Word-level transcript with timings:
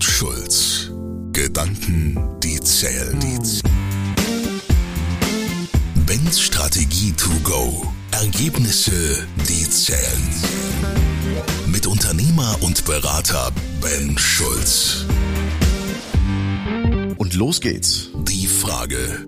und 0.00 0.04
Schulz. 0.04 0.90
Gedanken, 1.32 2.16
die 2.42 2.58
zählen. 2.60 3.18
Ben's 6.06 6.40
Strategie 6.40 7.12
to 7.12 7.28
go. 7.44 7.86
Ergebnisse, 8.10 9.26
die 9.46 9.68
zählen. 9.68 10.28
Mit 11.66 11.86
Unternehmer 11.86 12.56
und 12.62 12.86
Berater 12.86 13.52
Ben 13.82 14.16
Schulz. 14.16 15.04
Und 17.18 17.34
los 17.34 17.60
geht's. 17.60 18.08
Die 18.26 18.46
Frage. 18.46 19.26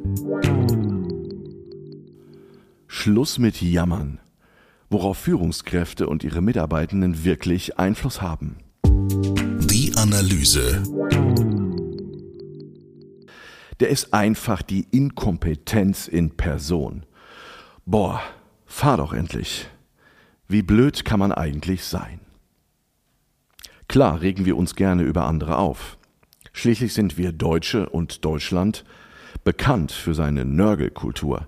Schluss 2.86 3.39
mit 3.39 3.61
Jammern. 3.61 4.20
Worauf 4.89 5.18
Führungskräfte 5.18 6.07
und 6.07 6.25
ihre 6.25 6.41
Mitarbeitenden 6.41 7.25
wirklich 7.25 7.79
Einfluss 7.79 8.23
haben. 8.23 8.57
Analyse. 10.03 10.82
Der 13.79 13.89
ist 13.89 14.13
einfach 14.13 14.61
die 14.63 14.85
Inkompetenz 14.90 16.09
in 16.09 16.36
Person. 16.36 17.07
Boah, 17.86 18.21
fahr 18.67 18.96
doch 18.96 19.12
endlich. 19.12 19.68
Wie 20.49 20.62
blöd 20.62 21.04
kann 21.04 21.21
man 21.21 21.31
eigentlich 21.31 21.85
sein? 21.85 22.18
Klar 23.86 24.23
regen 24.23 24.45
wir 24.45 24.57
uns 24.57 24.75
gerne 24.75 25.04
über 25.04 25.26
andere 25.26 25.59
auf. 25.59 25.99
Schließlich 26.53 26.95
sind 26.95 27.17
wir 27.17 27.31
Deutsche 27.31 27.89
und 27.89 28.25
Deutschland 28.25 28.84
bekannt 29.45 29.93
für 29.93 30.14
seine 30.14 30.45
Nörgelkultur. 30.45 31.46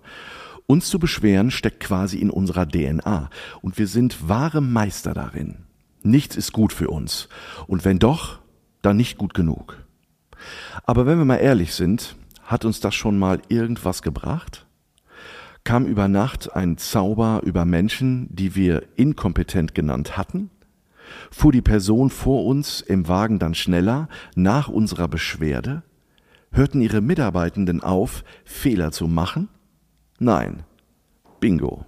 Uns 0.67 0.89
zu 0.91 1.01
beschweren 1.01 1.51
steckt 1.51 1.81
quasi 1.81 2.19
in 2.19 2.31
unserer 2.31 2.69
DNA 2.69 3.31
und 3.63 3.79
wir 3.79 3.89
sind 3.89 4.29
wahre 4.29 4.61
Meister 4.61 5.13
darin. 5.13 5.65
Nichts 6.05 6.37
ist 6.37 6.53
gut 6.53 6.73
für 6.73 6.89
uns 6.89 7.29
und 7.67 7.85
wenn 7.85 7.99
doch, 7.99 8.44
dann 8.85 8.97
nicht 8.97 9.19
gut 9.19 9.35
genug. 9.35 9.85
Aber 10.85 11.07
wenn 11.07 11.19
wir 11.19 11.25
mal 11.25 11.37
ehrlich 11.37 11.75
sind, 11.75 12.17
hat 12.45 12.65
uns 12.65 12.81
das 12.81 12.95
schon 12.95 13.19
mal 13.19 13.41
irgendwas 13.49 14.03
gebracht? 14.03 14.67
Kam 15.65 15.87
über 15.87 16.09
Nacht 16.09 16.55
ein 16.55 16.77
Zauber 16.77 17.41
über 17.45 17.65
Menschen, 17.65 18.29
die 18.31 18.55
wir 18.55 18.83
inkompetent 18.97 19.75
genannt 19.75 20.17
hatten? 20.17 20.51
Fuhr 21.31 21.53
die 21.53 21.63
Person 21.63 22.11
vor 22.11 22.45
uns 22.45 22.83
im 22.83 23.09
Wagen 23.09 23.39
dann 23.39 23.55
schneller 23.55 24.09
nach 24.35 24.69
unserer 24.69 25.09
Beschwerde? 25.09 25.83
Hörten 26.53 26.83
ihre 26.83 27.01
Mitarbeitenden 27.01 27.83
auf, 27.83 28.25
Fehler 28.45 28.93
zu 28.93 29.09
machen? 29.09 29.49
Nein. 30.19 30.65
Bingo. 31.41 31.87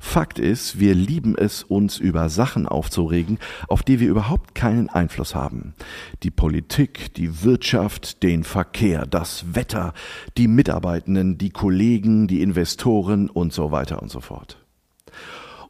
Fakt 0.00 0.38
ist, 0.38 0.80
wir 0.80 0.94
lieben 0.94 1.36
es, 1.36 1.62
uns 1.62 1.98
über 1.98 2.28
Sachen 2.28 2.66
aufzuregen, 2.66 3.38
auf 3.68 3.82
die 3.82 4.00
wir 4.00 4.08
überhaupt 4.08 4.54
keinen 4.54 4.88
Einfluss 4.88 5.34
haben. 5.34 5.74
Die 6.22 6.30
Politik, 6.30 7.12
die 7.14 7.42
Wirtschaft, 7.44 8.22
den 8.22 8.44
Verkehr, 8.44 9.06
das 9.06 9.54
Wetter, 9.54 9.92
die 10.36 10.48
Mitarbeitenden, 10.48 11.38
die 11.38 11.50
Kollegen, 11.50 12.26
die 12.28 12.42
Investoren 12.42 13.28
und 13.28 13.52
so 13.52 13.70
weiter 13.70 14.00
und 14.00 14.10
so 14.10 14.20
fort. 14.20 14.58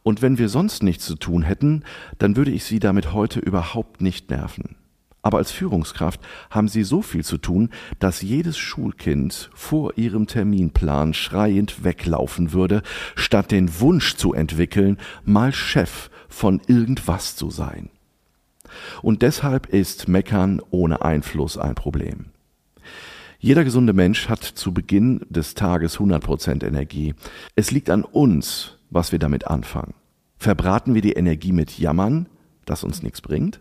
Und 0.03 0.21
wenn 0.21 0.37
wir 0.37 0.47
sonst 0.47 0.83
nichts 0.83 1.05
zu 1.05 1.15
tun 1.15 1.43
hätten, 1.43 1.83
dann 2.17 2.37
würde 2.37 2.51
ich 2.51 2.63
Sie 2.63 2.79
damit 2.79 3.11
heute 3.11 3.41
überhaupt 3.41 3.99
nicht 3.99 4.29
nerven. 4.29 4.76
Aber 5.27 5.39
als 5.39 5.51
Führungskraft 5.51 6.21
haben 6.49 6.69
sie 6.69 6.83
so 6.83 7.01
viel 7.01 7.25
zu 7.25 7.37
tun, 7.37 7.69
dass 7.99 8.21
jedes 8.21 8.57
Schulkind 8.57 9.49
vor 9.53 9.97
ihrem 9.97 10.25
Terminplan 10.25 11.13
schreiend 11.13 11.83
weglaufen 11.83 12.53
würde, 12.53 12.81
statt 13.17 13.51
den 13.51 13.81
Wunsch 13.81 14.15
zu 14.15 14.33
entwickeln, 14.33 14.95
mal 15.25 15.51
Chef 15.51 16.09
von 16.29 16.61
irgendwas 16.67 17.35
zu 17.35 17.49
sein. 17.49 17.89
Und 19.01 19.21
deshalb 19.21 19.67
ist 19.67 20.07
Meckern 20.07 20.61
ohne 20.69 21.01
Einfluss 21.01 21.57
ein 21.57 21.75
Problem. 21.75 22.27
Jeder 23.37 23.65
gesunde 23.65 23.91
Mensch 23.91 24.29
hat 24.29 24.45
zu 24.45 24.73
Beginn 24.73 25.25
des 25.27 25.55
Tages 25.55 25.99
100% 25.99 26.65
Energie. 26.65 27.15
Es 27.53 27.71
liegt 27.71 27.89
an 27.89 28.05
uns, 28.05 28.77
was 28.89 29.11
wir 29.11 29.19
damit 29.19 29.45
anfangen. 29.45 29.93
Verbraten 30.37 30.93
wir 30.93 31.01
die 31.01 31.13
Energie 31.13 31.51
mit 31.51 31.77
Jammern, 31.77 32.29
das 32.63 32.85
uns 32.85 33.03
nichts 33.03 33.19
bringt? 33.19 33.59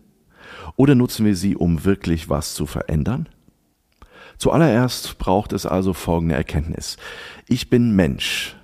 Oder 0.76 0.94
nutzen 0.94 1.26
wir 1.26 1.36
sie, 1.36 1.56
um 1.56 1.84
wirklich 1.84 2.28
was 2.28 2.54
zu 2.54 2.66
verändern? 2.66 3.28
Zuallererst 4.38 5.18
braucht 5.18 5.52
es 5.52 5.64
also 5.66 5.92
folgende 5.92 6.34
Erkenntnis. 6.34 6.96
Ich 7.48 7.70
bin 7.70 7.96
Mensch, 7.96 8.56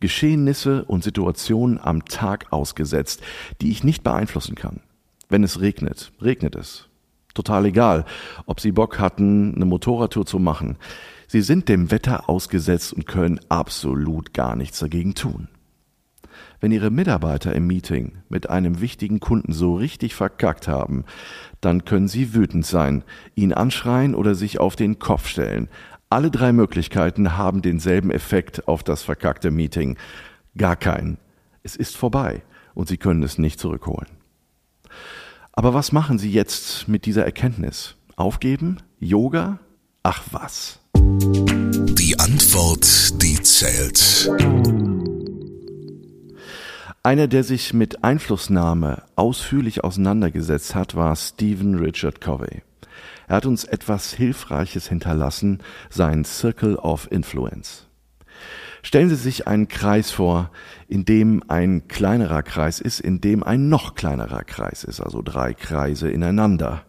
Geschehnisse 0.00 0.84
und 0.84 1.02
Situationen 1.02 1.80
am 1.80 2.04
Tag 2.04 2.52
ausgesetzt, 2.52 3.22
die 3.60 3.70
ich 3.70 3.84
nicht 3.84 4.02
beeinflussen 4.02 4.54
kann. 4.54 4.80
Wenn 5.28 5.44
es 5.44 5.60
regnet, 5.60 6.12
regnet 6.20 6.56
es. 6.56 6.88
Total 7.32 7.64
egal, 7.66 8.04
ob 8.46 8.60
Sie 8.60 8.70
Bock 8.70 8.98
hatten, 8.98 9.54
eine 9.54 9.64
Motorradtour 9.64 10.26
zu 10.26 10.38
machen. 10.38 10.76
Sie 11.26 11.40
sind 11.40 11.68
dem 11.68 11.90
Wetter 11.90 12.28
ausgesetzt 12.28 12.92
und 12.92 13.06
können 13.06 13.40
absolut 13.48 14.34
gar 14.34 14.54
nichts 14.54 14.78
dagegen 14.78 15.14
tun. 15.14 15.48
Wenn 16.60 16.72
Ihre 16.72 16.90
Mitarbeiter 16.90 17.54
im 17.54 17.66
Meeting 17.66 18.18
mit 18.28 18.50
einem 18.50 18.80
wichtigen 18.80 19.20
Kunden 19.20 19.52
so 19.52 19.76
richtig 19.76 20.14
verkackt 20.14 20.68
haben, 20.68 21.04
dann 21.60 21.84
können 21.84 22.08
Sie 22.08 22.34
wütend 22.34 22.66
sein, 22.66 23.04
ihn 23.34 23.52
anschreien 23.52 24.14
oder 24.14 24.34
sich 24.34 24.60
auf 24.60 24.76
den 24.76 24.98
Kopf 24.98 25.26
stellen. 25.26 25.68
Alle 26.10 26.30
drei 26.30 26.52
Möglichkeiten 26.52 27.36
haben 27.36 27.62
denselben 27.62 28.10
Effekt 28.10 28.68
auf 28.68 28.82
das 28.82 29.02
verkackte 29.02 29.50
Meeting. 29.50 29.96
Gar 30.56 30.76
keinen. 30.76 31.18
Es 31.62 31.76
ist 31.76 31.96
vorbei 31.96 32.42
und 32.74 32.88
Sie 32.88 32.98
können 32.98 33.22
es 33.22 33.38
nicht 33.38 33.58
zurückholen. 33.58 34.08
Aber 35.52 35.74
was 35.74 35.92
machen 35.92 36.18
Sie 36.18 36.30
jetzt 36.30 36.88
mit 36.88 37.06
dieser 37.06 37.24
Erkenntnis? 37.24 37.96
Aufgeben? 38.16 38.78
Yoga? 38.98 39.60
Ach 40.02 40.22
was. 40.30 40.80
Die 40.96 42.18
Antwort, 42.18 43.22
die 43.22 43.40
zählt. 43.40 44.83
Einer, 47.06 47.28
der 47.28 47.44
sich 47.44 47.74
mit 47.74 48.02
Einflussnahme 48.02 49.02
ausführlich 49.14 49.84
auseinandergesetzt 49.84 50.74
hat, 50.74 50.94
war 50.96 51.14
Stephen 51.16 51.74
Richard 51.74 52.22
Covey. 52.22 52.62
Er 53.28 53.36
hat 53.36 53.44
uns 53.44 53.64
etwas 53.64 54.14
Hilfreiches 54.14 54.88
hinterlassen, 54.88 55.58
sein 55.90 56.24
Circle 56.24 56.76
of 56.76 57.12
Influence. 57.12 57.88
Stellen 58.82 59.10
Sie 59.10 59.16
sich 59.16 59.46
einen 59.46 59.68
Kreis 59.68 60.12
vor, 60.12 60.50
in 60.88 61.04
dem 61.04 61.42
ein 61.46 61.88
kleinerer 61.88 62.42
Kreis 62.42 62.80
ist, 62.80 63.00
in 63.00 63.20
dem 63.20 63.42
ein 63.42 63.68
noch 63.68 63.94
kleinerer 63.94 64.42
Kreis 64.42 64.82
ist, 64.82 65.00
also 65.00 65.20
drei 65.20 65.52
Kreise 65.52 66.10
ineinander. 66.10 66.84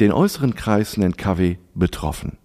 Den 0.00 0.10
äußeren 0.10 0.54
Kreis 0.54 0.96
nennt 0.96 1.18
Covey 1.18 1.58
betroffen. 1.74 2.38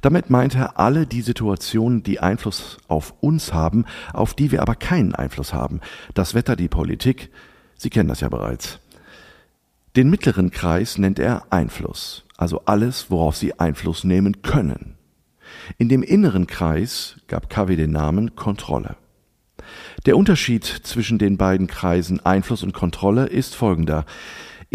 Damit 0.00 0.30
meint 0.30 0.54
er 0.54 0.78
alle 0.78 1.06
die 1.06 1.22
Situationen, 1.22 2.02
die 2.02 2.20
Einfluss 2.20 2.78
auf 2.88 3.14
uns 3.20 3.52
haben, 3.52 3.84
auf 4.12 4.34
die 4.34 4.50
wir 4.52 4.62
aber 4.62 4.74
keinen 4.74 5.14
Einfluss 5.14 5.52
haben. 5.52 5.80
Das 6.14 6.34
Wetter, 6.34 6.56
die 6.56 6.68
Politik, 6.68 7.30
Sie 7.76 7.90
kennen 7.90 8.08
das 8.08 8.20
ja 8.20 8.28
bereits. 8.28 8.78
Den 9.96 10.10
mittleren 10.10 10.50
Kreis 10.50 10.98
nennt 10.98 11.18
er 11.18 11.44
Einfluss, 11.50 12.24
also 12.36 12.62
alles, 12.64 13.10
worauf 13.10 13.36
Sie 13.36 13.58
Einfluss 13.58 14.04
nehmen 14.04 14.42
können. 14.42 14.96
In 15.78 15.88
dem 15.88 16.02
inneren 16.02 16.46
Kreis 16.46 17.20
gab 17.28 17.48
Covey 17.48 17.76
den 17.76 17.92
Namen 17.92 18.34
Kontrolle. 18.34 18.96
Der 20.06 20.16
Unterschied 20.16 20.64
zwischen 20.64 21.18
den 21.18 21.36
beiden 21.36 21.66
Kreisen 21.66 22.24
Einfluss 22.24 22.62
und 22.62 22.74
Kontrolle 22.74 23.26
ist 23.26 23.54
folgender. 23.54 24.04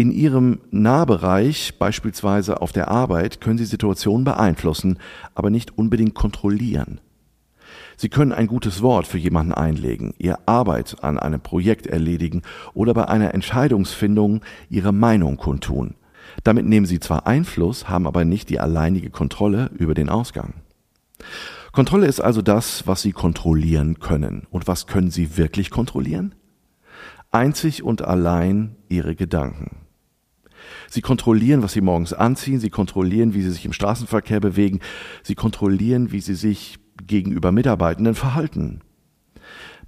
In 0.00 0.12
Ihrem 0.12 0.60
Nahbereich, 0.70 1.74
beispielsweise 1.78 2.62
auf 2.62 2.72
der 2.72 2.88
Arbeit, 2.88 3.42
können 3.42 3.58
Sie 3.58 3.66
Situationen 3.66 4.24
beeinflussen, 4.24 4.98
aber 5.34 5.50
nicht 5.50 5.76
unbedingt 5.76 6.14
kontrollieren. 6.14 7.02
Sie 7.98 8.08
können 8.08 8.32
ein 8.32 8.46
gutes 8.46 8.80
Wort 8.80 9.06
für 9.06 9.18
jemanden 9.18 9.52
einlegen, 9.52 10.14
Ihre 10.16 10.38
Arbeit 10.48 11.04
an 11.04 11.18
einem 11.18 11.42
Projekt 11.42 11.86
erledigen 11.86 12.40
oder 12.72 12.94
bei 12.94 13.08
einer 13.08 13.34
Entscheidungsfindung 13.34 14.40
Ihre 14.70 14.92
Meinung 14.94 15.36
kundtun. 15.36 15.96
Damit 16.44 16.64
nehmen 16.64 16.86
Sie 16.86 16.98
zwar 16.98 17.26
Einfluss, 17.26 17.90
haben 17.90 18.06
aber 18.06 18.24
nicht 18.24 18.48
die 18.48 18.58
alleinige 18.58 19.10
Kontrolle 19.10 19.70
über 19.76 19.92
den 19.92 20.08
Ausgang. 20.08 20.54
Kontrolle 21.72 22.06
ist 22.06 22.20
also 22.20 22.40
das, 22.40 22.86
was 22.86 23.02
Sie 23.02 23.12
kontrollieren 23.12 23.98
können. 23.98 24.46
Und 24.48 24.66
was 24.66 24.86
können 24.86 25.10
Sie 25.10 25.36
wirklich 25.36 25.68
kontrollieren? 25.68 26.34
Einzig 27.30 27.82
und 27.82 28.00
allein 28.00 28.76
Ihre 28.88 29.14
Gedanken. 29.14 29.89
Sie 30.88 31.00
kontrollieren, 31.00 31.62
was 31.62 31.72
sie 31.72 31.80
morgens 31.80 32.12
anziehen, 32.12 32.60
sie 32.60 32.70
kontrollieren, 32.70 33.34
wie 33.34 33.42
sie 33.42 33.50
sich 33.50 33.64
im 33.64 33.72
Straßenverkehr 33.72 34.40
bewegen, 34.40 34.80
sie 35.22 35.34
kontrollieren, 35.34 36.12
wie 36.12 36.20
sie 36.20 36.34
sich 36.34 36.78
gegenüber 37.06 37.52
Mitarbeitenden 37.52 38.14
verhalten. 38.14 38.80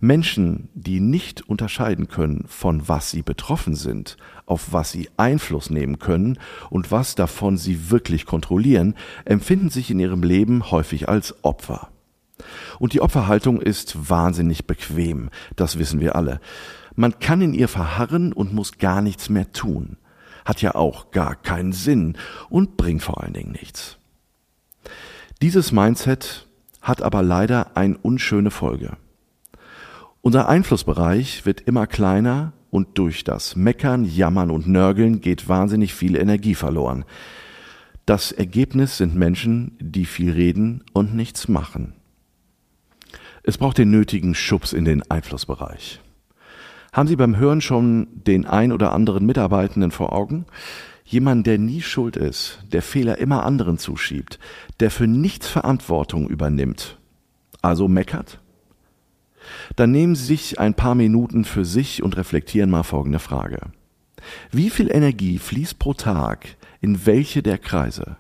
Menschen, 0.03 0.69
die 0.75 0.99
nicht 0.99 1.49
unterscheiden 1.49 2.09
können, 2.09 2.45
von 2.49 2.89
was 2.89 3.13
sie 3.13 3.23
betroffen 3.23 3.77
sind, 3.77 4.17
auf 4.47 4.73
was 4.73 4.91
sie 4.91 5.09
Einfluss 5.17 5.71
nehmen 5.71 6.01
können 6.01 6.41
und 6.71 6.91
was 6.91 7.15
davon 7.15 7.57
sie 7.57 7.91
wirklich 7.91 8.27
kontrollieren, 8.27 8.97
empfinden 9.25 9.71
sich 9.71 9.93
in 9.93 10.01
ihrem 10.01 10.25
Leben 10.25 10.73
häufig 10.73 11.09
als 11.09 11.45
Opfer. 11.45 11.93
Und 12.81 12.95
die 12.95 13.01
Opferhaltung 13.01 13.61
ist 13.61 14.11
wahnsinnig 14.11 14.67
bequem, 14.67 15.31
das 15.55 15.79
wissen 15.79 16.01
wir 16.01 16.17
alle. 16.17 16.41
Man 16.97 17.21
kann 17.21 17.41
in 17.41 17.55
ihr 17.55 17.69
verharren 17.69 18.33
und 18.33 18.53
muss 18.53 18.79
gar 18.79 19.03
nichts 19.03 19.29
mehr 19.29 19.53
tun. 19.53 19.99
Hat 20.45 20.63
ja 20.63 20.75
auch 20.75 21.11
gar 21.11 21.37
keinen 21.37 21.73
Sinn 21.73 22.17
und 22.49 22.77
bringt 22.77 23.03
vor 23.03 23.23
allen 23.23 23.33
Dingen 23.35 23.53
nichts. 23.53 23.99
Dieses 25.41 25.73
Mindset 25.73 26.47
hat 26.81 27.03
aber 27.03 27.23
leider 27.23 27.77
eine 27.77 27.97
unschöne 27.99 28.51
Folge. 28.51 28.97
Unser 30.21 30.49
Einflussbereich 30.49 31.47
wird 31.47 31.63
immer 31.63 31.87
kleiner 31.87 32.53
und 32.71 32.97
durch 32.97 33.25
das 33.25 33.57
Meckern, 33.57 34.05
Jammern 34.05 34.51
und 34.51 34.67
Nörgeln 34.67 35.21
geht 35.21 35.49
wahnsinnig 35.49 35.95
viel 35.95 36.17
Energie 36.17 36.55
verloren. 36.55 37.05
Das 38.07 38.33
Ergebnis 38.33 38.97
sind 38.97 39.15
Menschen, 39.15 39.77
die 39.81 40.07
viel 40.07 40.33
reden 40.33 40.83
und 40.93 41.15
nichts 41.15 41.49
machen. 41.49 41.95
Es 43.43 43.59
braucht 43.59 43.79
den 43.79 43.91
nötigen 43.91 44.35
Schubs 44.35 44.73
in 44.73 44.85
den 44.85 45.03
Einflussbereich. 45.11 46.01
Haben 46.93 47.09
Sie 47.09 47.17
beim 47.17 47.39
Hören 47.39 47.63
schon 47.63 48.07
den 48.13 48.45
ein 48.45 48.71
oder 48.71 48.93
anderen 48.93 49.25
Mitarbeitenden 49.25 49.91
vor 49.91 50.13
Augen? 50.13 50.45
Jemand, 51.07 51.47
der 51.47 51.57
nie 51.59 51.81
schuld 51.81 52.19
ist, 52.19 52.63
der 52.71 52.83
Fehler 52.83 53.17
immer 53.17 53.45
anderen 53.45 53.79
zuschiebt, 53.79 54.39
der 54.79 54.91
für 54.91 55.07
nichts 55.07 55.49
Verantwortung 55.49 56.29
übernimmt, 56.29 56.99
also 57.63 57.89
meckert? 57.89 58.41
Dann 59.75 59.91
nehmen 59.91 60.15
Sie 60.15 60.27
sich 60.27 60.61
ein 60.61 60.75
paar 60.75 60.95
Minuten 60.95 61.45
für 61.45 61.65
sich 61.65 62.03
und 62.03 62.19
reflektieren 62.19 62.71
mal 62.71 62.83
folgende 62.83 63.19
Frage. 63.19 63.73
Wie 64.51 64.69
viel 64.69 64.95
Energie 64.95 65.39
fließt 65.39 65.79
pro 65.79 65.95
Tag 65.95 66.57
in 66.83 67.07
welche 67.07 67.43
der 67.43 67.57
Kreise? 67.57 68.17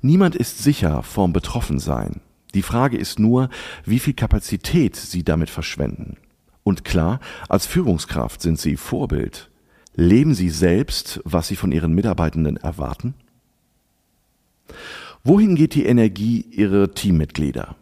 Niemand 0.00 0.34
ist 0.34 0.58
sicher 0.58 1.02
vorm 1.02 1.34
Betroffensein. 1.34 2.22
Die 2.54 2.62
Frage 2.62 2.96
ist 2.96 3.18
nur, 3.18 3.50
wie 3.84 3.98
viel 3.98 4.14
Kapazität 4.14 4.96
Sie 4.96 5.24
damit 5.24 5.50
verschwenden. 5.50 6.16
Und 6.66 6.84
klar, 6.84 7.20
als 7.48 7.64
Führungskraft 7.64 8.42
sind 8.42 8.58
Sie 8.58 8.74
Vorbild. 8.74 9.50
Leben 9.94 10.34
Sie 10.34 10.50
selbst, 10.50 11.20
was 11.22 11.46
Sie 11.46 11.54
von 11.54 11.70
Ihren 11.70 11.92
Mitarbeitenden 11.92 12.56
erwarten? 12.56 13.14
Wohin 15.22 15.54
geht 15.54 15.76
die 15.76 15.86
Energie 15.86 16.40
Ihrer 16.40 16.92
Teammitglieder? 16.92 17.76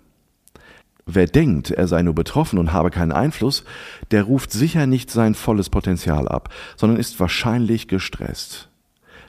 Wer 1.07 1.27
denkt, 1.27 1.71
er 1.71 1.89
sei 1.89 2.03
nur 2.03 2.15
betroffen 2.15 2.59
und 2.59 2.75
habe 2.75 2.91
keinen 2.91 3.13
Einfluss, 3.13 3.65
der 4.11 4.25
ruft 4.25 4.53
sicher 4.53 4.87
nicht 4.87 5.11
sein 5.11 5.35
volles 5.35 5.71
Potenzial 5.71 6.29
ab, 6.29 6.53
sondern 6.77 7.01
ist 7.01 7.19
wahrscheinlich 7.19 7.89
gestresst. 7.89 8.69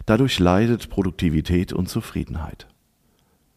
Dadurch 0.06 0.38
leidet 0.38 0.90
Produktivität 0.90 1.72
und 1.72 1.88
Zufriedenheit. 1.88 2.68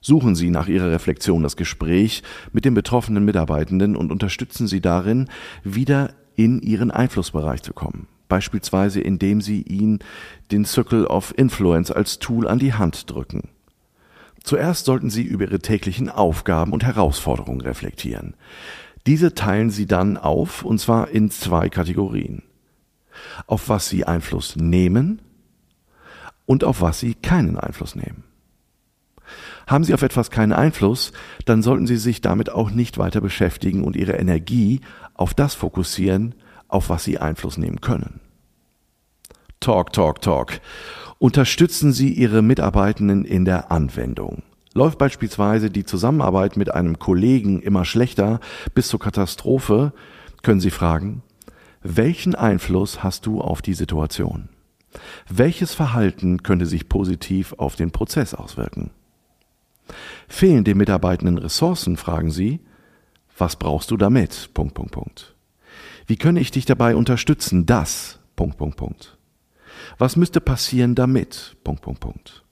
Suchen 0.00 0.36
Sie 0.36 0.50
nach 0.50 0.68
Ihrer 0.68 0.90
Reflexion 0.90 1.42
das 1.42 1.56
Gespräch 1.56 2.22
mit 2.52 2.64
den 2.64 2.74
betroffenen 2.74 3.24
Mitarbeitenden 3.24 3.96
und 3.96 4.12
unterstützen 4.12 4.68
Sie 4.68 4.80
darin, 4.80 5.28
wieder 5.64 6.14
in 6.36 6.60
Ihren 6.60 6.90
Einflussbereich 6.90 7.62
zu 7.62 7.72
kommen. 7.72 8.06
Beispielsweise 8.28 9.00
indem 9.00 9.40
Sie 9.40 9.62
ihn 9.62 9.98
den 10.52 10.64
Circle 10.64 11.06
of 11.06 11.34
Influence 11.36 11.90
als 11.90 12.18
Tool 12.20 12.46
an 12.46 12.58
die 12.58 12.74
Hand 12.74 13.10
drücken. 13.10 13.48
Zuerst 14.44 14.84
sollten 14.84 15.10
Sie 15.10 15.22
über 15.22 15.44
Ihre 15.44 15.58
täglichen 15.58 16.08
Aufgaben 16.08 16.72
und 16.72 16.84
Herausforderungen 16.84 17.60
reflektieren. 17.60 18.34
Diese 19.06 19.34
teilen 19.34 19.70
Sie 19.70 19.86
dann 19.86 20.16
auf, 20.16 20.64
und 20.64 20.78
zwar 20.78 21.08
in 21.08 21.30
zwei 21.30 21.68
Kategorien. 21.68 22.42
Auf 23.46 23.68
was 23.68 23.88
Sie 23.88 24.04
Einfluss 24.04 24.54
nehmen 24.54 25.20
und 26.46 26.62
auf 26.62 26.82
was 26.82 27.00
Sie 27.00 27.14
keinen 27.14 27.58
Einfluss 27.58 27.96
nehmen. 27.96 28.27
Haben 29.68 29.84
Sie 29.84 29.92
auf 29.92 30.02
etwas 30.02 30.30
keinen 30.30 30.54
Einfluss, 30.54 31.12
dann 31.44 31.62
sollten 31.62 31.86
Sie 31.86 31.98
sich 31.98 32.22
damit 32.22 32.50
auch 32.50 32.70
nicht 32.70 32.96
weiter 32.96 33.20
beschäftigen 33.20 33.84
und 33.84 33.96
Ihre 33.96 34.12
Energie 34.12 34.80
auf 35.14 35.34
das 35.34 35.54
fokussieren, 35.54 36.34
auf 36.68 36.88
was 36.88 37.04
Sie 37.04 37.18
Einfluss 37.18 37.58
nehmen 37.58 37.82
können. 37.82 38.20
Talk, 39.60 39.92
talk, 39.92 40.22
talk. 40.22 40.60
Unterstützen 41.18 41.92
Sie 41.92 42.12
Ihre 42.12 42.40
Mitarbeitenden 42.40 43.26
in 43.26 43.44
der 43.44 43.70
Anwendung. 43.70 44.42
Läuft 44.72 44.96
beispielsweise 44.96 45.70
die 45.70 45.84
Zusammenarbeit 45.84 46.56
mit 46.56 46.72
einem 46.72 46.98
Kollegen 46.98 47.60
immer 47.60 47.84
schlechter 47.84 48.40
bis 48.74 48.88
zur 48.88 49.00
Katastrophe, 49.00 49.92
können 50.42 50.60
Sie 50.60 50.70
fragen, 50.70 51.22
welchen 51.82 52.34
Einfluss 52.34 53.02
hast 53.02 53.26
du 53.26 53.40
auf 53.40 53.60
die 53.60 53.74
Situation? 53.74 54.48
Welches 55.28 55.74
Verhalten 55.74 56.42
könnte 56.42 56.64
sich 56.64 56.88
positiv 56.88 57.54
auf 57.58 57.76
den 57.76 57.90
Prozess 57.90 58.34
auswirken? 58.34 58.90
Fehlen 60.28 60.64
den 60.64 60.76
Mitarbeitenden 60.76 61.38
Ressourcen, 61.38 61.96
fragen 61.96 62.30
Sie, 62.30 62.60
was 63.36 63.56
brauchst 63.56 63.90
du 63.90 63.96
damit? 63.96 64.50
Punkt, 64.54 64.74
Punkt, 64.74 64.92
Punkt. 64.92 65.34
Wie 66.06 66.16
könne 66.16 66.40
ich 66.40 66.50
dich 66.50 66.64
dabei 66.64 66.96
unterstützen, 66.96 67.66
das? 67.66 68.18
Punkt, 68.34 68.56
Punkt, 68.56 68.76
Punkt. 68.76 69.18
Was 69.98 70.16
müsste 70.16 70.40
passieren 70.40 70.94
damit? 70.94 71.56
Punkt, 71.64 71.82
Punkt, 71.82 72.00
Punkt. 72.00 72.44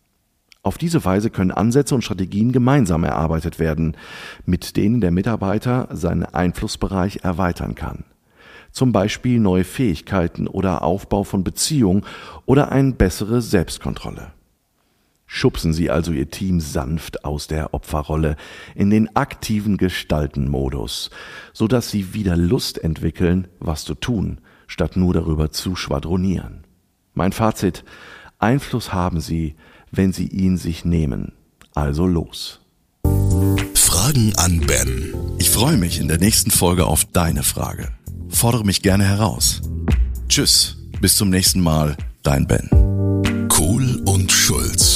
Auf 0.63 0.79
diese 0.79 1.05
Weise 1.05 1.31
können 1.31 1.53
Ansätze 1.53 1.95
und 1.95 2.03
Strategien 2.03 2.51
gemeinsam 2.51 3.05
erarbeitet 3.05 3.61
werden, 3.61 3.97
mit 4.45 4.77
denen 4.77 5.01
der 5.01 5.13
Mitarbeiter 5.13 5.89
seinen 5.93 6.25
Einflussbereich 6.25 7.21
erweitern 7.23 7.77
kann. 7.77 8.05
Zum 8.73 8.93
Beispiel 8.93 9.39
neue 9.39 9.65
Fähigkeiten 9.65 10.49
oder 10.49 10.83
Aufbau 10.83 11.23
von 11.23 11.45
Beziehungen 11.45 12.05
oder 12.47 12.73
eine 12.73 12.93
bessere 12.93 13.43
Selbstkontrolle. 13.43 14.33
Schubsen 15.27 15.73
Sie 15.73 15.91
also 15.91 16.13
Ihr 16.13 16.31
Team 16.31 16.61
sanft 16.61 17.25
aus 17.25 17.49
der 17.49 17.75
Opferrolle 17.75 18.37
in 18.75 18.91
den 18.91 19.15
aktiven 19.17 19.77
Gestaltenmodus, 19.77 21.11
so 21.53 21.67
dass 21.67 21.91
Sie 21.91 22.15
wieder 22.15 22.37
Lust 22.37 22.79
entwickeln, 22.79 23.49
was 23.59 23.85
zu 23.85 23.95
tun, 23.95 24.41
statt 24.67 24.97
nur 24.97 25.15
darüber 25.15 25.51
zu 25.51 25.75
schwadronieren. 25.75 26.65
Mein 27.15 27.33
Fazit, 27.33 27.85
Einfluss 28.39 28.93
haben 28.93 29.21
Sie, 29.21 29.57
wenn 29.91 30.13
Sie 30.13 30.29
ihn 30.29 30.59
sich 30.59 30.85
nehmen. 30.85 31.33
Also 31.75 32.07
los. 32.07 32.61
Fragen 33.75 34.35
an 34.37 34.61
Ben. 34.61 35.15
Ich 35.39 35.51
freue 35.51 35.77
mich 35.77 36.01
in 36.01 36.09
der 36.09 36.19
nächsten 36.19 36.51
Folge 36.51 36.87
auf 36.87 37.05
deine 37.05 37.43
Frage. 37.43 37.89
Fordere 38.29 38.65
mich 38.65 38.83
gerne 38.83 39.05
heraus. 39.05 39.63
Tschüss, 40.29 40.77
bis 41.01 41.17
zum 41.17 41.31
nächsten 41.31 41.61
Mal, 41.61 41.97
dein 42.23 42.47
Ben. 42.47 42.69
Kohl 43.49 44.03
und 44.05 44.31
Schulz. 44.31 44.96